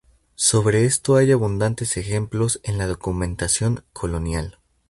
Sobre 0.33 0.85
esto 0.85 1.15
hay 1.17 1.31
abundantes 1.31 1.95
ejemplos 1.95 2.59
en 2.63 2.79
la 2.79 2.87
documentación 2.87 3.83
colonial. 3.93 4.57